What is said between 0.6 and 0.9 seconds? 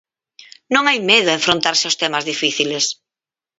Non